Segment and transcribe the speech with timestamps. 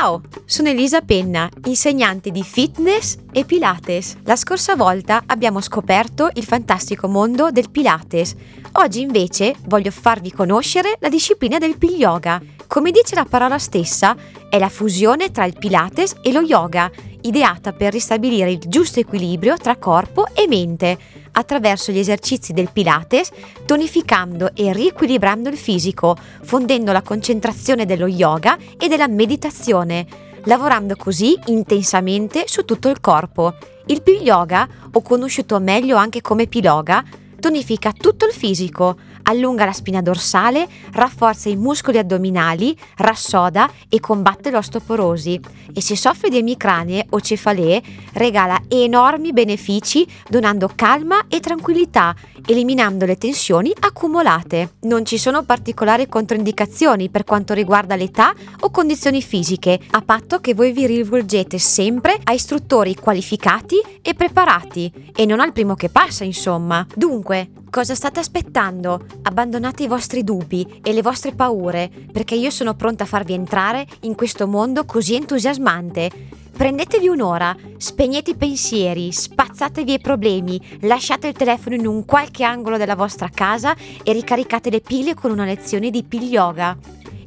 [0.00, 4.16] Ciao, sono Elisa Penna, insegnante di fitness e Pilates.
[4.24, 8.34] La scorsa volta abbiamo scoperto il fantastico mondo del Pilates.
[8.72, 12.40] Oggi invece voglio farvi conoscere la disciplina del Pil Yoga.
[12.66, 14.16] Come dice la parola stessa,
[14.48, 16.90] è la fusione tra il Pilates e lo yoga,
[17.22, 20.98] ideata per ristabilire il giusto equilibrio tra corpo e mente
[21.32, 23.30] attraverso gli esercizi del Pilates,
[23.64, 30.06] tonificando e riequilibrando il fisico, fondendo la concentrazione dello yoga e della meditazione,
[30.44, 33.54] lavorando così intensamente su tutto il corpo.
[33.86, 37.04] Il Pil Yoga, o conosciuto meglio anche come Piloga,
[37.38, 38.96] tonifica tutto il fisico,
[39.30, 45.40] allunga la spina dorsale, rafforza i muscoli addominali, rassoda e combatte l'ostoporosi
[45.72, 52.14] e se soffri di emicranie o cefalee regala enormi benefici donando calma e tranquillità,
[52.46, 54.74] eliminando le tensioni accumulate.
[54.80, 60.54] Non ci sono particolari controindicazioni per quanto riguarda l'età o condizioni fisiche, a patto che
[60.54, 66.24] voi vi rivolgete sempre a istruttori qualificati e preparati e non al primo che passa,
[66.24, 66.86] insomma.
[66.94, 69.06] Dunque, cosa state aspettando?
[69.22, 73.86] Abbandonate i vostri dubbi e le vostre paure, perché io sono pronta a farvi entrare
[74.00, 76.10] in questo mondo così entusiasmante.
[76.52, 82.44] Prendetevi un'ora, spegnete i pensieri, spazzate via i problemi, lasciate il telefono in un qualche
[82.44, 86.76] angolo della vostra casa e ricaricate le pile con una lezione di Pil Yoga.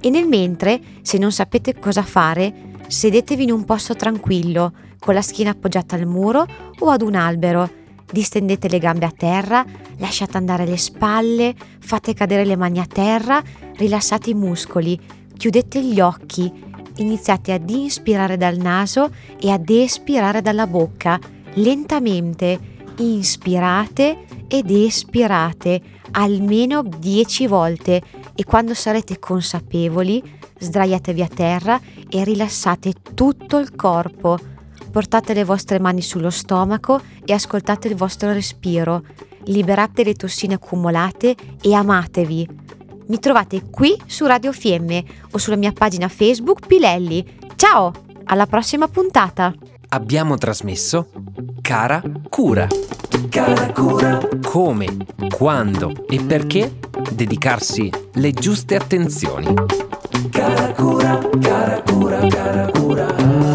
[0.00, 5.22] E nel mentre, se non sapete cosa fare, sedetevi in un posto tranquillo, con la
[5.22, 6.46] schiena appoggiata al muro
[6.80, 7.80] o ad un albero.
[8.12, 9.64] Distendete le gambe a terra,
[9.96, 13.42] lasciate andare le spalle, fate cadere le mani a terra,
[13.76, 15.00] rilassate i muscoli,
[15.34, 16.52] chiudete gli occhi,
[16.96, 21.18] iniziate ad inspirare dal naso e ad espirare dalla bocca,
[21.54, 22.70] lentamente.
[22.98, 25.80] Inspirate ed espirate
[26.10, 28.02] almeno 10 volte
[28.34, 30.22] e quando sarete consapevoli
[30.58, 31.80] sdraiatevi a terra
[32.10, 34.38] e rilassate tutto il corpo.
[34.92, 39.02] Portate le vostre mani sullo stomaco e ascoltate il vostro respiro.
[39.44, 42.48] Liberate le tossine accumulate e amatevi.
[43.06, 47.38] Mi trovate qui su Radio Fiemme o sulla mia pagina Facebook Pilelli.
[47.56, 47.92] Ciao,
[48.24, 49.52] alla prossima puntata!
[49.88, 51.08] Abbiamo trasmesso
[51.60, 52.66] Cara Cura.
[53.30, 54.86] Cara cura, Come,
[55.34, 56.78] quando e perché
[57.10, 59.52] dedicarsi le giuste attenzioni.
[60.30, 63.51] cara cura, cara cura, cara cura.